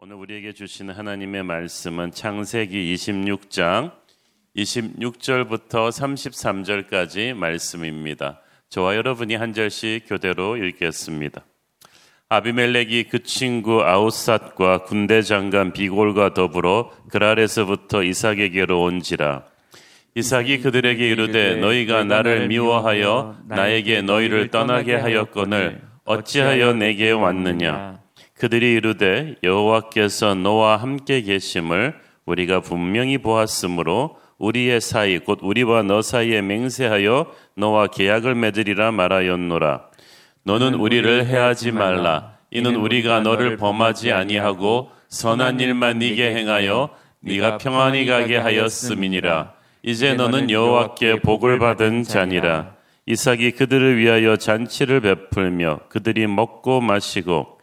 [0.00, 3.90] 오늘 우리에게 주시는 하나님의 말씀은 창세기 26장
[4.54, 8.40] 26절부터 33절까지 말씀입니다.
[8.68, 11.44] 저와 여러분이 한 절씩 교대로 읽겠습니다.
[12.28, 19.46] 아비멜렉이 그 친구 아우삿과 군대 장관 비골과 더불어 그랄에서부터 이삭에게로 온지라.
[20.14, 27.98] 이삭이 그들에게 이르되 너희가 나를 미워하여 나에게 너희를 떠나게 하였거늘 어찌하여 내게 왔느냐
[28.38, 31.94] 그들이 이르되 여호와께서 너와 함께 계심을
[32.24, 39.82] 우리가 분명히 보았으므로 우리의 사이 곧 우리와 너 사이에 맹세하여 너와 계약을 맺으리라 말하였노라.
[40.44, 42.38] 너는 우리를 해하지 말라.
[42.50, 49.52] 이는 우리가 너를 범하지 아니하고 선한 일만 네게 행하여 네가 평안히 가게 하였음이니라.
[49.82, 52.74] 이제 너는 여호와께 복을 받은 자니라.
[53.06, 57.57] 이삭이 그들을 위하여 잔치를 베풀며 그들이 먹고 마시고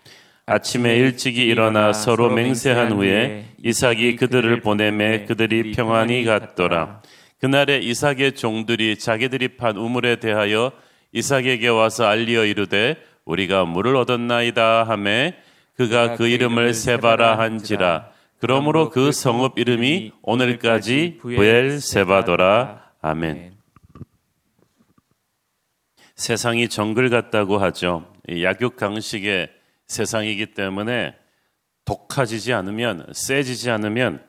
[0.47, 7.01] 아침에 일찍이 일어나 서로 맹세한 후에 이삭이 그들을 보내매 그들이 평안히 갔더라.
[7.39, 10.71] 그날에 이삭의 종들이 자기들이 판 우물에 대하여
[11.13, 15.35] 이삭에게 와서 알리어 이르되 우리가 물을 얻었나이다 하매
[15.75, 18.09] 그가 그 이름을 세바라 한지라.
[18.39, 22.91] 그러므로 그 성읍 이름이 오늘까지 부엘 세바더라.
[23.01, 23.53] 아멘.
[26.15, 28.13] 세상이 정글 같다고 하죠.
[28.29, 29.49] 약육 강식의
[29.87, 31.15] 세상이기 때문에
[31.85, 34.23] 독하지지 않으면 세지지 않으면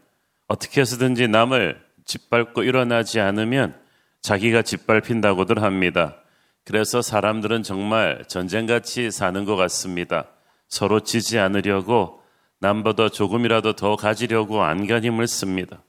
[0.49, 3.75] 어떻게 해서든지 남을 짓밟고 일어나지 않으면
[4.21, 6.17] 자기가 짓밟힌다고들 합니다.
[6.65, 10.27] 그래서 사람들은 정말 전쟁같이 사는 것 같습니다.
[10.69, 12.21] 서로 지지 않으려고
[12.59, 15.83] 남보다 조금이라도 더 가지려고 안간힘을 씁니다.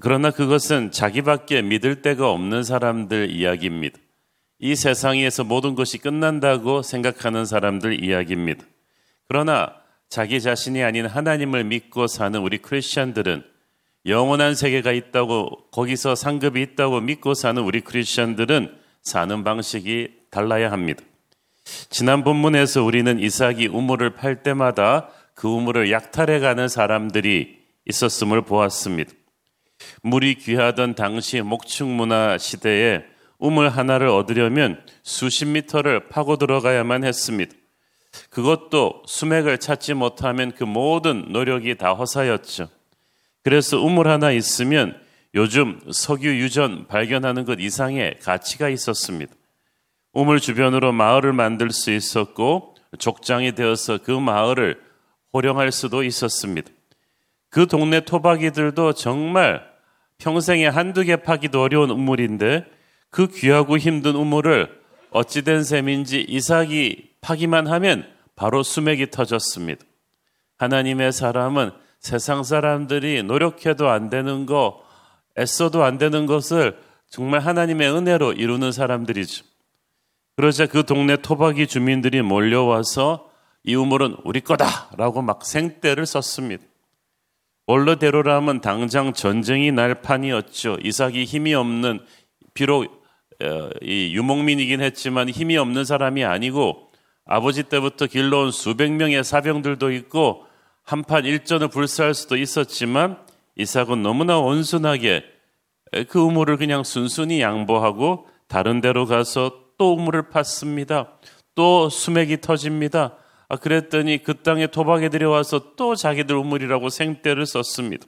[0.00, 3.98] 그러나 그것은 자기밖에 믿을 데가 없는 사람들 이야기입니다.
[4.62, 8.64] 이 세상에서 모든 것이 끝난다고 생각하는 사람들 이야기입니다.
[9.26, 9.74] 그러나
[10.10, 13.42] 자기 자신이 아닌 하나님을 믿고 사는 우리 크리스천들은
[14.06, 21.02] 영원한 세계가 있다고 거기서 상급이 있다고 믿고 사는 우리 크리스천들은 사는 방식이 달라야 합니다.
[21.88, 29.12] 지난 본문에서 우리는 이삭이 우물을 팔 때마다 그 우물을 약탈해 가는 사람들이 있었음을 보았습니다.
[30.02, 33.09] 물이 귀하던 당시 목축 문화 시대에
[33.40, 37.52] 우물 하나를 얻으려면 수십 미터를 파고 들어가야만 했습니다.
[38.28, 42.68] 그것도 수맥을 찾지 못하면 그 모든 노력이 다 허사였죠.
[43.42, 45.00] 그래서 우물 하나 있으면
[45.34, 49.32] 요즘 석유 유전 발견하는 것 이상의 가치가 있었습니다.
[50.12, 54.80] 우물 주변으로 마을을 만들 수 있었고 족장이 되어서 그 마을을
[55.32, 56.70] 호령할 수도 있었습니다.
[57.48, 59.64] 그 동네 토박이들도 정말
[60.18, 62.66] 평생에 한두 개 파기도 어려운 우물인데
[63.10, 68.06] 그 귀하고 힘든 우물을 어찌된 셈인지 이삭이 파기만 하면
[68.36, 69.84] 바로 수맥이 터졌습니다.
[70.58, 74.82] 하나님의 사람은 세상 사람들이 노력해도 안 되는 거,
[75.38, 76.78] 애써도 안 되는 것을
[77.08, 79.44] 정말 하나님의 은혜로 이루는 사람들이죠.
[80.36, 83.30] 그러자 그 동네 토박이 주민들이 몰려와서
[83.64, 86.64] 이 우물은 우리 거다라고 막 생떼를 썼습니다.
[87.66, 90.78] 원로대로라면 당장 전쟁이 날 판이었죠.
[90.82, 92.00] 이삭이 힘이 없는
[92.54, 92.99] 비록 어,
[93.82, 96.90] 이 유목민이긴 했지만 힘이 없는 사람이 아니고
[97.24, 100.44] 아버지 때부터 길러온 수백 명의 사병들도 있고
[100.82, 103.18] 한판 일전을 불사할 수도 있었지만
[103.56, 105.24] 이삭은 너무나 온순하게
[106.08, 111.08] 그 우물을 그냥 순순히 양보하고 다른 데로 가서 또 우물을 팠습니다.
[111.54, 113.16] 또 수맥이 터집니다.
[113.48, 118.06] 아, 그랬더니 그 땅에 토박이 들여와서 또 자기들 우물이라고 생떼를 썼습니다.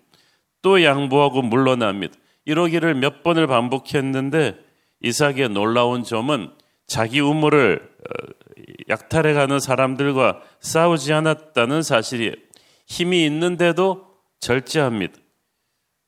[0.62, 2.14] 또 양보하고 물러납니다.
[2.44, 4.56] 이러기를 몇 번을 반복했는데
[5.02, 6.50] 이삭의 놀라운 점은
[6.86, 8.32] 자기 우물을 어,
[8.88, 12.34] 약탈해 가는 사람들과 싸우지 않았다는 사실이
[12.86, 14.06] 힘이 있는데도
[14.40, 15.14] 절제합니다.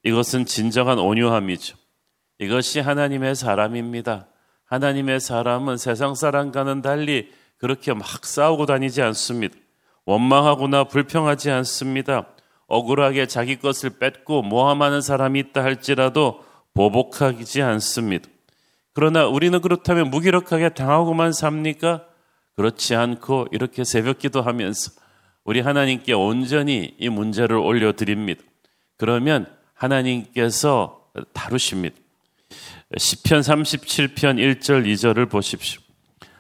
[0.03, 1.77] 이것은 진정한 온유함이죠.
[2.39, 4.29] 이것이 하나님의 사람입니다.
[4.67, 9.57] 하나님의 사람은 세상 사람과는 달리 그렇게 막 싸우고 다니지 않습니다.
[10.05, 12.27] 원망하거나 불평하지 않습니다.
[12.67, 16.45] 억울하게 자기 것을 뺏고 모함하는 사람이 있다 할지라도
[16.75, 18.29] 보복하지 않습니다.
[18.95, 22.05] 그러나 우리는 그렇다면 무기력하게 당하고만 삽니까?
[22.57, 24.93] 그렇지 않고 이렇게 새벽 기도하면서
[25.45, 28.43] 우리 하나님께 온전히 이 문제를 올려드립니다.
[28.97, 31.97] 그러면 하나님께서 다루십니다.
[32.97, 35.81] 10편 37편 1절 2절을 보십시오.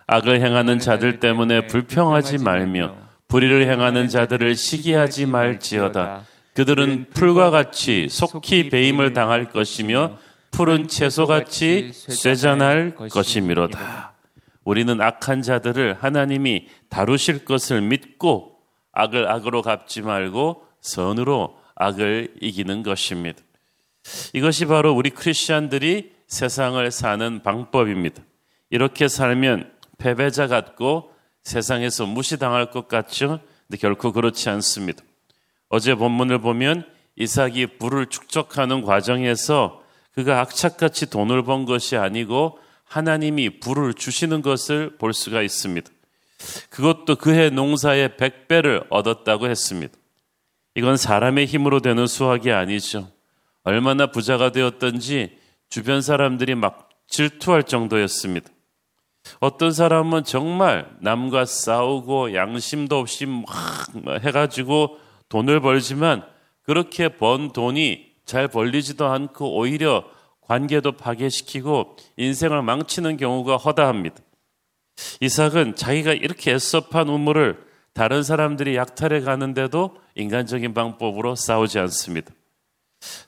[0.07, 2.95] 악을 행하는 자들 때문에 불평하지 말며
[3.27, 6.25] 불의를 행하는 자들을 시기하지 말지어다.
[6.55, 10.19] 그들은 풀과 같이 속히 배임을 당할 것이며
[10.57, 14.15] 푸른 채소같이 쇠잔할 것이미로다.
[14.63, 18.57] 우리는 악한 자들을 하나님이 다루실 것을 믿고
[18.93, 23.43] 악을 악으로 갚지 말고 선으로 악을 이기는 것입니다.
[24.33, 28.23] 이것이 바로 우리 크리스천들이 세상을 사는 방법입니다.
[28.71, 31.11] 이렇게 살면 패배자 같고
[31.43, 33.41] 세상에서 무시당할 것 같죠?
[33.67, 35.03] 근데 결코 그렇지 않습니다.
[35.69, 36.87] 어제 본문을 보면
[37.17, 39.84] 이삭이 부를 축적하는 과정에서
[40.15, 45.91] 그가 악착같이 돈을 번 것이 아니고 하나님이 부를 주시는 것을 볼 수가 있습니다.
[46.71, 49.95] 그것도 그해 농사의 백배를 얻었다고 했습니다.
[50.77, 53.09] 이건 사람의 힘으로 되는 수확이 아니죠.
[53.63, 55.39] 얼마나 부자가 되었던지
[55.69, 58.49] 주변 사람들이 막 질투할 정도였습니다.
[59.41, 63.45] 어떤 사람은 정말 남과 싸우고 양심도 없이 막
[64.23, 66.25] 해가지고 돈을 벌지만
[66.63, 70.05] 그렇게 번 돈이 잘 벌리지도 않고 오히려
[70.43, 74.17] 관계도 파괴시키고 인생을 망치는 경우가 허다합니다.
[75.21, 82.33] 이삭은 자기가 이렇게 애써 판 우물을 다른 사람들이 약탈해 가는데도 인간적인 방법으로 싸우지 않습니다.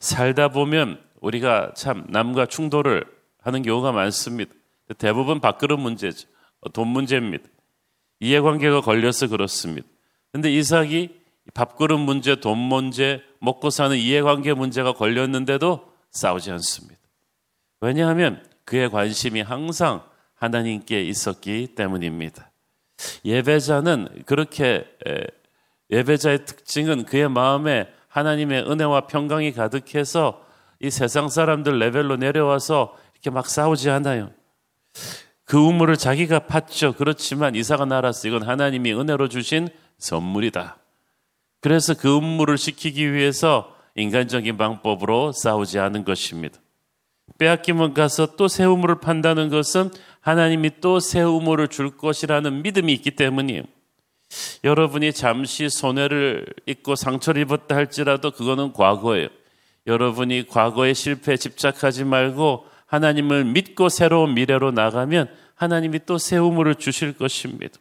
[0.01, 3.05] 살다 보면 우리가 참 남과 충돌을
[3.41, 4.53] 하는 경우가 많습니다.
[4.99, 6.29] 대부분 밥그릇 문제죠.
[6.73, 7.45] 돈 문제입니다.
[8.21, 9.87] 이해관계가 걸려서 그렇습니다.
[10.33, 11.11] 근데 이삭이
[11.55, 17.01] 밥그릇 문제, 돈 문제, 먹고 사는 이해관계 문제가 걸렸는데도 싸우지 않습니다.
[17.81, 20.03] 왜냐하면 그의 관심이 항상
[20.35, 22.51] 하나님께 있었기 때문입니다.
[23.25, 24.85] 예배자는 그렇게
[25.91, 30.45] 예배자의 특징은 그의 마음에 하나님의 은혜와 평강이 가득해서
[30.81, 34.33] 이 세상 사람들 레벨로 내려와서 이렇게 막 싸우지 않아요.
[35.45, 36.97] 그 우물을 자기가 팠죠.
[36.97, 38.27] 그렇지만 이사가 날았어.
[38.27, 40.79] 이건 하나님이 은혜로 주신 선물이다.
[41.61, 46.59] 그래서 그 음물을 시키기 위해서 인간적인 방법으로 싸우지 않은 것입니다.
[47.39, 53.13] 빼앗기면 가서 또 새 우물을 판다는 것은 하나님이 또 새 우물을 줄 것이라는 믿음이 있기
[53.13, 53.63] 때문이에요.
[54.65, 59.29] 여러분이 잠시 손해를 입고 상처를 입었다 할지라도 그거는 과거예요.
[59.87, 67.13] 여러분이 과거의 실패에 집착하지 말고 하나님을 믿고 새로운 미래로 나가면 하나님이 또 새 우물을 주실
[67.13, 67.79] 것입니다.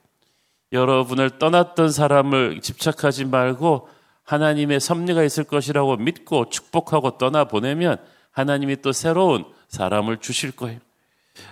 [0.75, 3.89] 여러분을 떠났던 사람을 집착하지 말고
[4.23, 7.97] 하나님의 섭리가 있을 것이라고 믿고 축복하고 떠나보내면
[8.31, 10.79] 하나님이 또 새로운 사람을 주실 거예요.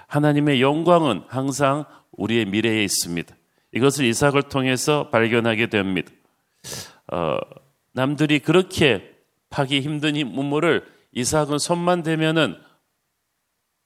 [0.08, 3.36] 하나님의 영광은 항상 우리의 미래에 있습니다.
[3.74, 6.12] 이것을 이삭을 통해서 발견하게 됩니다.
[7.12, 7.38] 어,
[7.92, 9.14] 남들이 그렇게
[9.50, 12.56] 파기 힘든 문물을 이삭은 손만 대면은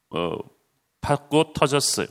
[0.09, 0.37] 어,
[1.01, 2.07] 팠고 터졌어요.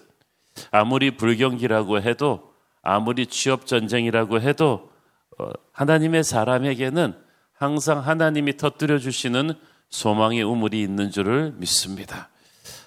[0.71, 2.55] 아무리 불경기라고 해도
[2.87, 4.91] 아무리 취업 전쟁이라고 해도
[5.39, 7.15] 어, 하나님의 사람에게는
[7.53, 9.55] 항상 하나님이 터뜨려 주시는
[9.91, 12.29] 소망의 우물이 있는 줄을 믿습니다.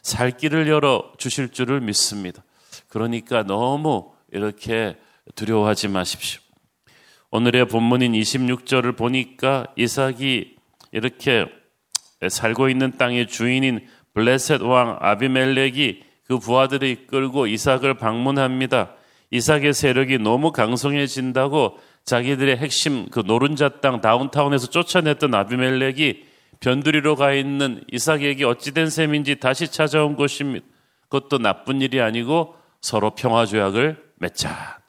[0.02, 2.44] 살 길을 열어 주실 줄을 믿습니다.
[2.88, 4.98] 그러니까 너무 이렇게
[5.36, 6.42] 두려워하지 마십시오.
[7.32, 10.56] 오늘의 본문인 26절을 보니까 이삭이
[10.92, 11.46] 이렇게
[12.28, 18.96] 살고 있는 땅의 주인인 블레셋 왕 아비멜렉이 그 부하들을 이끌고 이삭을 방문합니다.
[19.32, 26.24] 이삭의 세력이 너무 강성해진다고 자기들의 핵심 그 노른자 땅 다운타운에서 쫓아냈던 아비멜렉이
[26.60, 30.66] 변두리로 가 있는 이삭에게 어찌된 셈인지 다시 찾아온 것입니다.
[31.08, 34.80] 그것도 나쁜 일이 아니고 서로 평화 조약을 맺자.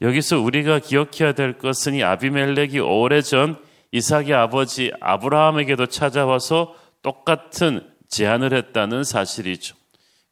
[0.00, 3.58] 여기서 우리가 기억해야 될 것은 이 아비멜렉이 오래전
[3.92, 9.76] 이삭의 아버지 아브라함에게도 찾아와서 똑같은 제안을 했다는 사실이죠.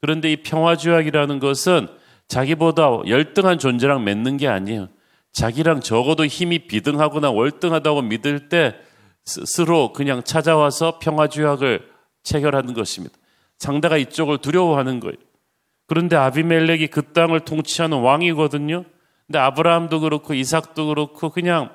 [0.00, 1.88] 그런데 이 평화 조약이라는 것은
[2.30, 4.88] 자기보다 열등한 존재랑 맺는 게 아니에요.
[5.32, 8.76] 자기랑 적어도 힘이 비등하거나 월등하다고 믿을 때
[9.24, 11.88] 스스로 그냥 찾아와서 평화조약을
[12.22, 13.16] 체결하는 것입니다.
[13.58, 15.16] 상대가 이쪽을 두려워하는 거예요.
[15.86, 18.84] 그런데 아비멜렉이 그 땅을 통치하는 왕이거든요.
[19.26, 21.70] 근데 아브라함도 그렇고 이삭도 그렇고 그냥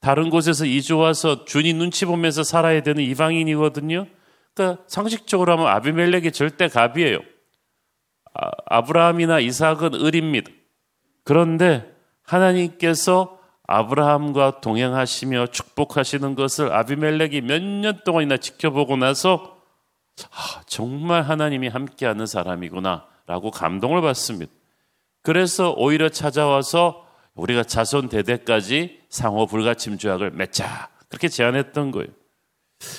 [0.00, 4.06] 다른 곳에서 이주 와서 주니 눈치 보면서 살아야 되는 이방인이거든요.
[4.52, 7.20] 그러니까 상식적으로 하면 아비멜렉이 절대 갑이에요.
[8.68, 10.50] 아, 브라함이나 이삭은 을입니다.
[11.24, 11.90] 그런데
[12.22, 19.56] 하나님께서 아브라함과 동행하시며 축복하시는 것을 아비멜렉이 몇 년 동안이나 지켜보고 나서
[20.30, 24.52] 아, 정말 하나님이 함께하는 사람이구나라고 감동을 받습니다.
[25.22, 32.08] 그래서 오히려 찾아와서 우리가 자손 대대까지 상호 불가침 조약을 맺자 그렇게 제안했던 거예요.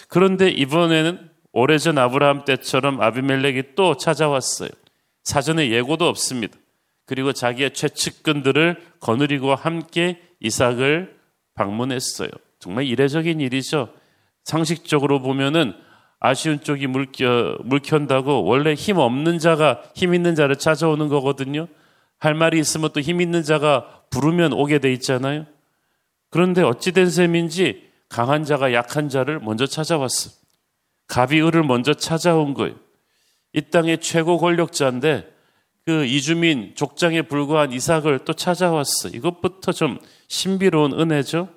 [0.10, 4.70] 그런데 이번에는 오래전 아브라함 때처럼 아비멜렉이 또 찾아왔어요.
[5.28, 6.58] 사전에 예고도 없습니다.
[7.06, 11.18] 그리고 자기의 최측근들을 거느리고 함께 이삭을
[11.54, 12.30] 방문했어요.
[12.60, 13.90] 정말 이례적인 일이죠.
[14.46, 15.74] 상식적으로 보면은
[16.22, 21.68] 아쉬운 쪽이 물켜, 물켠다고 원래 힘 없는 자가 힘 있는 자를 찾아오는 거거든요.
[22.20, 25.46] 할 말이 있으면 또 힘 있는 자가 부르면 오게 돼 있잖아요.
[26.30, 30.32] 그런데 어찌된 셈인지 강한 자가 약한 자를 먼저 찾아왔어.
[31.08, 32.76] 갑이 을을 먼저 찾아온 거예요.
[33.58, 35.28] 이 땅의 최고 권력자인데
[35.84, 39.10] 그 이주민 족장에 불과한 이삭을 또 찾아왔어.
[39.10, 39.98] 이것부터 좀
[40.28, 41.50] 신비로운 은혜죠.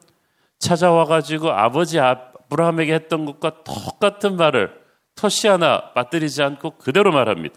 [0.59, 4.73] 찾아와 가지고 아버지 아브라함에게 했던 것과 똑같은 말을
[5.15, 7.57] 터시 하나 빠뜨리지 않고 그대로 말합니다.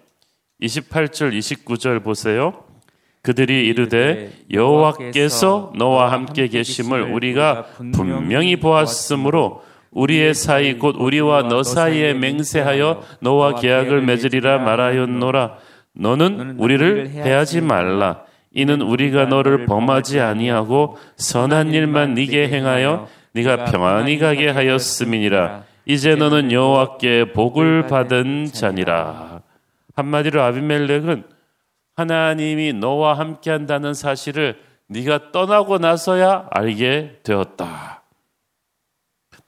[0.62, 2.66] 28절 29절 보세요.
[3.22, 12.14] 그들이 이르되 여호와께서 너와 함께 계심을 우리가 분명히 보았으므로 우리의 사이 곧 우리와 너 사이에
[12.14, 15.58] 맹세하여 너와 계약을 맺으리라 말하였노라.
[15.96, 18.22] 너는 우리를 해하지 말라.
[18.52, 25.64] 이는 우리가 너를 범하지 아니하고 선한 일만 네게 행하여 네가 평안히 가게 하였음이니라.
[25.86, 29.42] 이제 너는 여호와께 복을 받은 자니라.
[29.96, 31.24] 한마디로 아비멜렉은
[31.96, 34.58] 하나님이 너와 함께 한다는 사실을
[34.88, 37.93] 네가 떠나고 나서야 알게 되었다.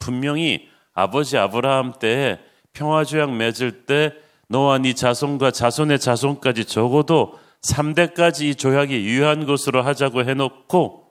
[0.06, 2.38] 분명히 아버지 아브라함 때에
[2.74, 4.14] 평화조약 맺을 때
[4.48, 7.34] 너와 네 자손과 자손의 자손까지 적어도
[7.64, 11.08] 3대까지 이 조약이 유효한 것으로 하자고 해놓고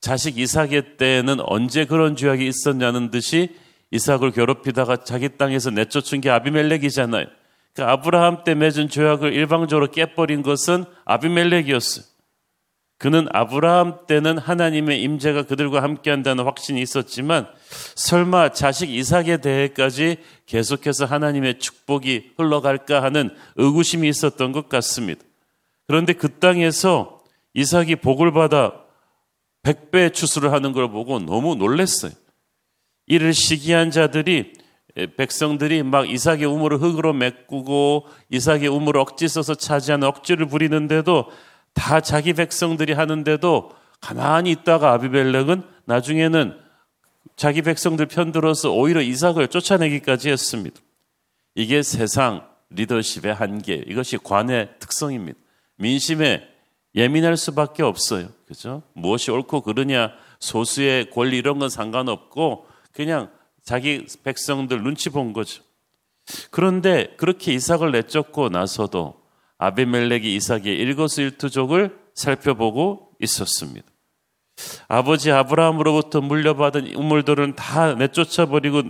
[0.00, 3.56] 자식 이삭의 때에는 언제 그런 조약이 있었냐는 듯이
[3.90, 7.26] 이삭을 괴롭히다가 자기 땅에서 내쫓은 게 아비멜렉이잖아요.
[7.74, 12.04] 그 아브라함 때 맺은 조약을 일방적으로 깨버린 것은 아비멜렉이었어요.
[13.00, 17.46] 그는 아브라함 때는 하나님의 임재가 그들과 함께한다는 확신이 있었지만
[17.94, 25.22] 설마 자식 이삭에 대해까지 계속해서 하나님의 축복이 흘러갈까 하는 의구심이 있었던 것 같습니다.
[25.86, 27.22] 그런데 그 땅에서
[27.54, 28.74] 이삭이 복을 받아
[29.62, 32.12] 백배 추수를 하는 걸 보고 너무 놀랐어요.
[33.06, 34.52] 이를 시기한 자들이
[35.16, 41.30] 백성들이 막 이삭의 우물을 흙으로 메꾸고 이삭의 우물을 억지 써서 차지하는 억지를 부리는데도
[41.74, 46.58] 다 자기 백성들이 하는데도 가만히 있다가 아비벨렉은 나중에는
[47.36, 50.80] 자기 백성들 편들어서 오히려 이삭을 쫓아내기까지 했습니다.
[51.54, 55.38] 이게 세상 리더십의 한계, 이것이 관의 특성입니다.
[55.76, 56.46] 민심에
[56.94, 58.28] 예민할 수밖에 없어요.
[58.46, 58.82] 그죠?
[58.92, 63.30] 무엇이 옳고 그르냐, 소수의 권리 이런 건 상관없고 그냥
[63.62, 65.62] 자기 백성들 눈치 본 거죠.
[66.50, 69.19] 그런데 그렇게 이삭을 내쫓고 나서도
[69.60, 73.86] 아비멜렉이 이삭의 일거수일투족을 살펴보고 있었습니다.
[74.88, 78.82] 아버지 아브라함으로부터 물려받은 우물들은 다 내쫓아버리고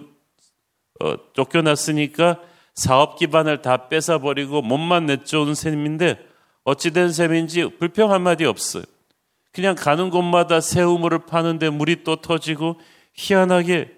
[1.01, 2.41] 어, 쫓겨났으니까
[2.75, 6.19] 사업 기반을 다 뺏어버리고 몸만 내쫓은 셈인데
[6.65, 8.85] 어찌된 셈인지 불평 한마디 없어요.
[9.53, 12.79] 그냥 가는 곳마다 새 우물을 파는데 물이 또 터지고
[13.15, 13.97] 희한하게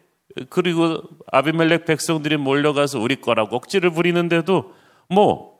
[0.48, 4.72] 그리고 아비멜렉 백성들이 몰려가서 우리 거라고 억지를 부리는데도
[5.10, 5.51] 뭐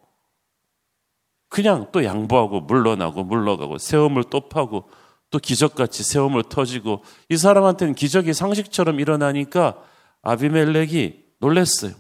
[1.53, 4.89] 그냥 또 양보하고 물러나고 물러가고 세움을 또 파고
[5.31, 9.77] 또 기적같이 세움을 터지고 이 사람한테는 기적이 상식처럼 일어나니까
[10.23, 11.93] 아비멜렉이 놀랬어요.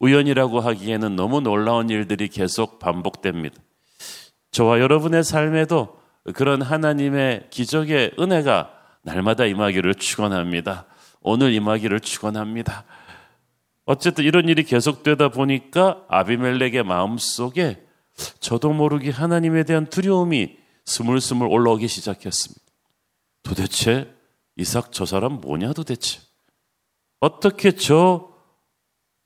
[0.00, 3.56] 우연이라고 하기에는 너무 놀라운 일들이 계속 반복됩니다.
[4.52, 6.00] 저와 여러분의 삶에도
[6.32, 8.70] 그런 하나님의 기적의 은혜가
[9.02, 10.86] 날마다 임하기를 축원합니다.
[11.20, 12.84] 오늘 임하기를 축원합니다.
[13.84, 17.83] 어쨌든 이런 일이 계속되다 보니까 아비멜렉의 마음속에
[18.40, 22.62] 저도 모르게 하나님에 대한 두려움이 스물스물 올라오기 시작했습니다.
[23.42, 24.12] 도대체
[24.56, 26.20] 이삭 저 사람 뭐냐 도대체?
[27.20, 28.28] 어떻게 저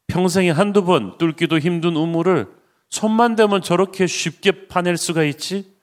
[0.06, 2.48] 평생에 한두 번 뚫기도 힘든 우물을
[2.88, 5.76] 손만 대면 저렇게 쉽게 파낼 수가 있지?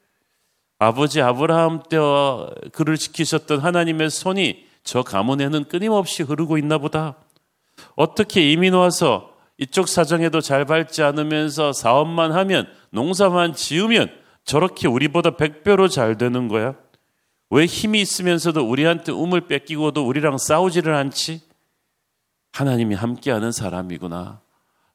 [0.79, 7.15] 아버지 아브라함 때와 그를 지키셨던 하나님의 손이 저 가문에는 끊임없이 흐르고 있나 보다.
[7.95, 14.09] 어떻게 이민 와서 이쪽 사정에도 잘 밟지 않으면서 사업만 하면 농사만 지으면
[14.43, 16.75] 저렇게 우리보다 백배로 잘 되는 거야?
[17.49, 21.41] 왜 힘이 있으면서도 우리한테 um을 뺏기고도 우리랑 싸우지를 않지?
[22.51, 24.41] 하나님이 함께하는 사람이구나.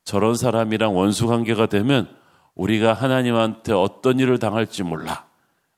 [0.05, 2.09] 저런 사람이랑 원수 관계가 되면
[2.55, 5.27] 우리가 하나님한테 어떤 일을 당할지 몰라.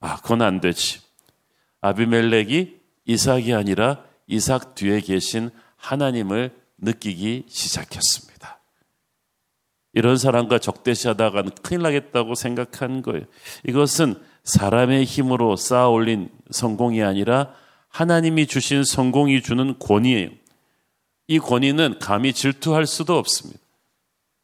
[0.00, 1.00] 아, 그건 안 되지.
[1.80, 8.31] 아비멜렉이 이삭이 아니라 이삭 뒤에 계신 하나님을 느끼기 시작했습니다.
[9.94, 13.24] 이런 사람과 적대시하다가는 큰일 나겠다고 생각한 거예요.
[13.66, 17.52] 이것은 사람의 힘으로 쌓아 올린 성공이 아니라
[17.88, 20.30] 하나님이 주신 성공이 주는 권위예요.
[21.28, 23.60] 이 권위는 감히 질투할 수도 없습니다.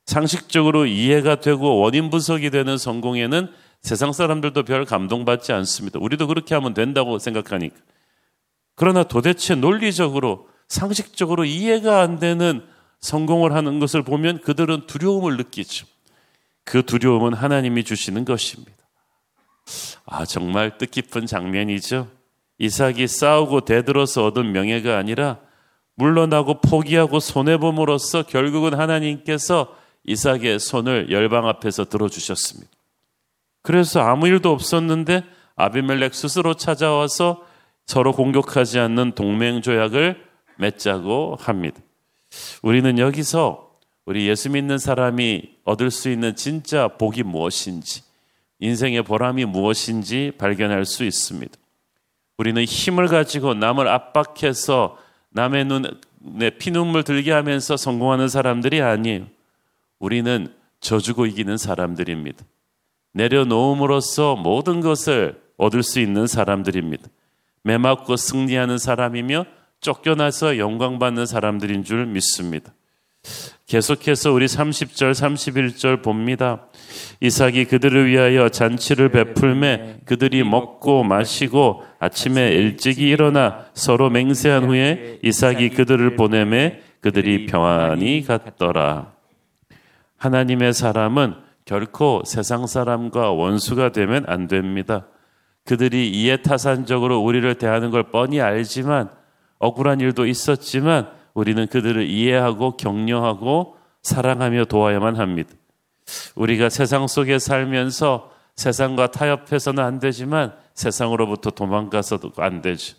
[0.05, 3.49] 상식적으로 이해가 되고 원인 분석이 되는 성공에는
[3.83, 5.99] 세상 사람들도 별 감동받지 않습니다.
[5.99, 7.77] 우리도 그렇게 하면 된다고 생각하니까.
[8.75, 12.63] 그러나 도대체 논리적으로 상식적으로 이해가 안 되는
[13.01, 15.87] 성공을 하는 것을 보면 그들은 두려움을 느끼죠.
[16.65, 18.73] 그 두려움은 하나님이 주시는 것입니다.
[20.07, 22.09] 아, 정말 뜻깊은 장면이죠.
[22.59, 25.39] 이삭이 싸우고 대들어서 얻은 명예가 아니라
[25.95, 29.75] 물러나고 포기하고 손해봄으로써 결국은 하나님께서
[30.05, 32.71] 이삭의 손을 열방 앞에서 들어주셨습니다.
[33.63, 35.25] 그래서 아무 일도 없었는데
[35.57, 37.45] 아비멜렉 스스로 찾아와서
[37.85, 40.25] 서로 공격하지 않는 동맹 조약을
[40.57, 41.81] 맺자고 합니다.
[42.63, 48.03] 우리는 여기서 우리 예수 믿는 사람이 얻을 수 있는 진짜 복이 무엇인지,
[48.61, 51.55] 인생의 보람이 무엇인지 발견할 수 있습니다.
[52.39, 54.97] 우리는 힘을 가지고 남을 압박해서
[55.31, 59.27] 남의 눈에 피눈물 들게 하면서 성공하는 사람들이 아니에요.
[59.99, 62.45] 우리는 져주고 이기는 사람들입니다.
[63.13, 67.09] 내려놓음으로써 모든 것을 얻을 수 있는 사람들입니다.
[67.63, 69.45] 매 맞고 승리하는 사람이며
[69.81, 72.73] 쫓겨나서 영광받는 사람들인 줄 믿습니다.
[73.67, 76.67] 계속해서 우리 30절, 31절 봅니다.
[77.21, 85.71] 이삭이 그들을 위하여 잔치를 베풀매 그들이 먹고 마시고 아침에 일찍이 일어나 서로 맹세한 후에 이삭이
[85.71, 89.13] 그들을 보내매 그들이 평안히 갔더라.
[90.17, 95.07] 하나님의 사람은 결코 세상 사람과 원수가 되면 안 됩니다.
[95.67, 99.11] 그들이 이해타산적으로 우리를 대하는 걸 뻔히 알지만
[99.59, 105.51] 억울한 일도 있었지만 우리는 그들을 이해하고 격려하고 사랑하며 도와야만 합니다.
[106.35, 112.97] 우리가 세상 속에 살면서 세상과 타협해서는 안 되지만 세상으로부터 도망가서도 안 되죠.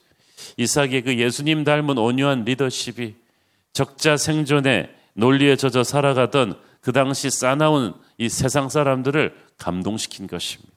[0.58, 3.16] 이삭의 그 예수님 닮은 온유한 리더십이
[3.74, 10.72] 적자 생존의 논리에 젖어 살아가던 그 당시 싸나운 이 세상 사람들을 감동시킨 것입니다.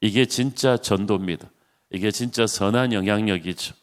[0.00, 1.50] 이게 진짜 전도입니다.
[1.90, 3.74] 이게 진짜 선한 영향력이죠.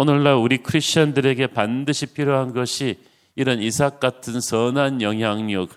[0.00, 3.00] 오늘날 우리 크리스천들에게 반드시 필요한 것이
[3.34, 5.70] 이런 이삭 같은 선한 영향력,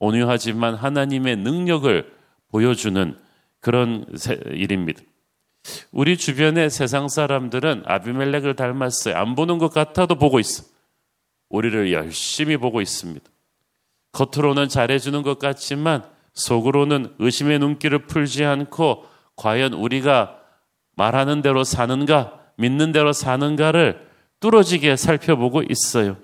[0.00, 2.12] 온유하지만 하나님의 능력을
[2.50, 3.16] 보여주는
[3.60, 4.04] 그런
[4.50, 5.00] 일입니다.
[5.92, 9.14] 우리 주변의 세상 사람들은 아비멜렉을 닮았어요.
[9.14, 10.64] 안 보는 것 같아도 보고 있어.
[11.48, 13.24] 우리를 열심히 보고 있습니다.
[14.10, 16.02] 겉으로는 잘해주는 것 같지만
[16.34, 20.40] 속으로는 의심의 눈길을 풀지 않고 과연 우리가
[20.96, 24.06] 말하는 대로 사는가, 믿는 대로 사는가를
[24.40, 26.16] 뚫어지게 살펴보고 있어요.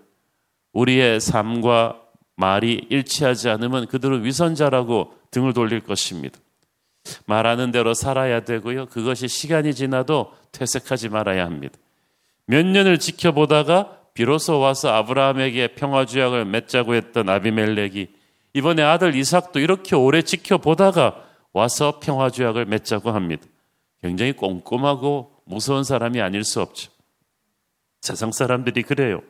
[0.72, 2.00] 우리의 삶과
[2.36, 6.38] 말이 일치하지 않으면 그들은 위선자라고 등을 돌릴 것입니다.
[7.26, 8.86] 말하는 대로 살아야 되고요.
[8.86, 11.76] 그것이 시간이 지나도 퇴색하지 말아야 합니다.
[12.46, 18.08] 몇 년을 지켜보다가 비로소 와서 아브라함에게 평화주약을 맺자고 했던 아비멜렉이
[18.54, 23.46] 이번에 아들 이삭도 이렇게 오래 지켜보다가 와서 평화주약을 맺자고 합니다.
[24.02, 26.90] 굉장히 꼼꼼하고 무서운 사람이 아닐 수 없죠.
[28.00, 29.22] 세상 사람들이 그래요.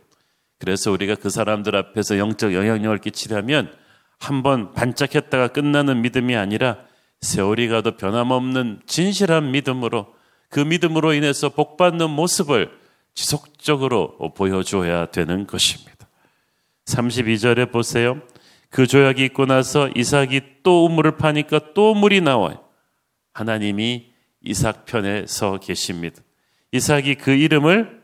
[0.59, 3.73] 그래서 우리가 그 사람들 앞에서 영적 영향력을 끼치려면
[4.19, 6.79] 한 번 반짝했다가 끝나는 믿음이 아니라
[7.21, 10.13] 세월이 가도 변함없는 진실한 믿음으로
[10.49, 12.77] 그 믿음으로 인해서 복받는 모습을
[13.15, 16.09] 지속적으로 보여줘야 되는 것입니다.
[16.87, 18.21] 32절에 보세요.
[18.71, 22.65] 그 조약이 있고 나서 이삭이 또 우물을 파니까 또 물이 나와요.
[23.33, 26.23] 하나님이 이삭 편에 서 계십니다.
[26.73, 28.03] 이삭이 그 이름을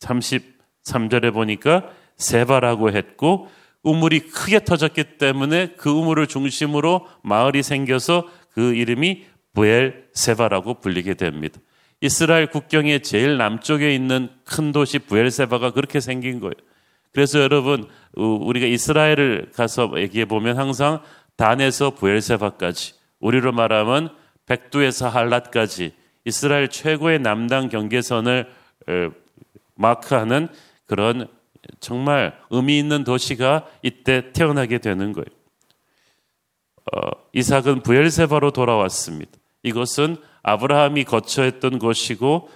[0.00, 3.48] 33절에 보니까 세바라고 했고
[3.82, 11.60] 우물이 크게 터졌기 때문에 그 우물을 중심으로 마을이 생겨서 그 이름이 부엘 세바라고 불리게 됩니다.
[12.00, 16.52] 이스라엘 국경의 제일 남쪽에 있는 큰 도시 부엘세바가 그렇게 생긴 거예요.
[17.12, 21.00] 그래서 여러분 우리가 이스라엘을 가서 얘기해 보면 항상
[21.36, 24.10] 단에서 부엘세바까지 우리로 말하면
[24.46, 25.92] 백두에서 할랏까지
[26.24, 28.50] 이스라엘 최고의 남당 경계선을
[29.74, 30.48] 마크하는
[30.86, 31.28] 그런
[31.80, 35.26] 정말 의미 있는 도시가 이때 태어나게 되는 거예요.
[36.92, 39.32] 어, 이삭은 부엘세바로 돌아왔습니다.
[39.62, 42.50] 이것은 아브라함이 거처했던 곳이고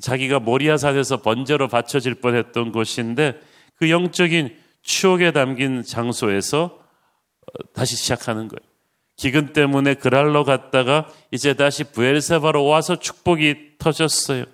[0.00, 3.40] 자기가 모리아산에서 번제로 바쳐질 뻔했던 곳인데
[3.76, 8.73] 그 영적인 추억에 담긴 장소에서 어, 다시 시작하는 거예요.
[9.16, 14.44] 기근 때문에 그랄로 갔다가 이제 다시 부엘세바로 와서 축복이 터졌어요.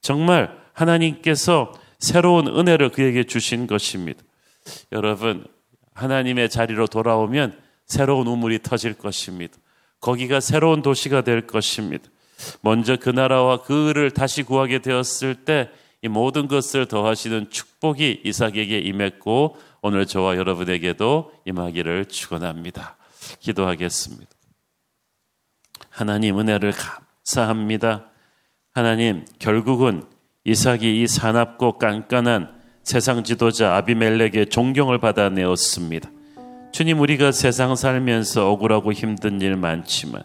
[0.00, 4.22] 정말 하나님께서 새로운 은혜를 그에게 주신 것입니다.
[4.92, 5.44] 여러분,
[5.94, 9.56] 하나님의 자리로 돌아오면 새로운 우물이 터질 것입니다.
[10.00, 12.04] 거기가 새로운 도시가 될 것입니다.
[12.60, 15.70] 먼저 그 나라와 그를 다시 구하게 되었을 때
[16.02, 22.97] 이 모든 것을 더하시는 축복이 이삭에게 임했고 오늘 저와 여러분에게도 임하기를 축원합니다.
[23.40, 24.30] 기도하겠습니다.
[25.90, 28.06] 하나님 은혜를 감사합니다.
[28.72, 30.04] 하나님 결국은
[30.44, 36.10] 이삭이 이 사납고 깐깐한 세상 지도자 아비멜렉의 존경을 받아내었습니다.
[36.72, 40.22] 주님 우리가 세상 살면서 억울하고 힘든 일 많지만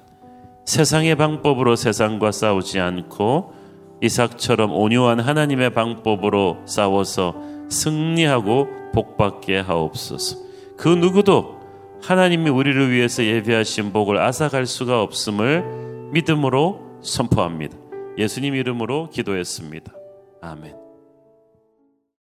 [0.66, 3.54] 세상의 방법으로 세상과 싸우지 않고
[4.02, 7.36] 이삭처럼 온유한 하나님의 방법으로 싸워서
[7.70, 10.38] 승리하고 복받게 하옵소서.
[10.78, 11.63] 그 누구도
[12.04, 17.78] 하나님이 우리를 위해서 예비하신 복을 앗아갈 수가 없음을 믿음으로 선포합니다.
[18.18, 19.94] 예수님 이름으로 기도했습니다.
[20.42, 20.83] 아멘.